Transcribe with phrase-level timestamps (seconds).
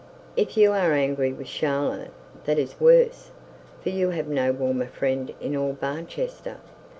[0.35, 2.09] 'If you are angry with Charlotte,
[2.45, 3.29] that is worse;
[3.83, 6.57] for you have no warmer friend in all Barchester.